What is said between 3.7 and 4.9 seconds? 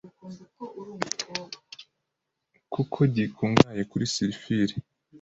kuri sulfure